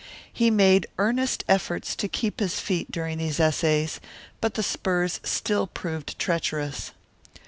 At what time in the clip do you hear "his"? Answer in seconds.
2.39-2.59